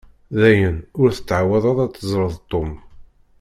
Dayen, 0.39 0.77
ur 1.01 1.09
tettεawadeḍ 1.11 1.77
ad 1.85 1.91
teẓreḍ 1.93 2.35
Tom. 2.51 2.69